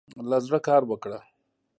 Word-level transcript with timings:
له 0.29 0.37
زړۀ 0.45 0.59
کار 0.67 0.81
وکړه. 0.87 1.19